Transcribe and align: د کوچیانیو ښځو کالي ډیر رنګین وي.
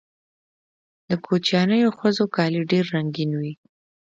د 1.07 1.09
کوچیانیو 1.25 1.95
ښځو 1.99 2.25
کالي 2.35 2.61
ډیر 2.71 2.85
رنګین 2.95 3.31
وي. 3.39 3.53